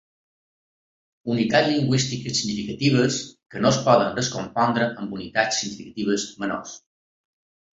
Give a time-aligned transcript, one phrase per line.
[1.33, 3.19] Unitats lingüístiques significatives
[3.55, 6.75] que no es poden descompondre en unitats significatives menors.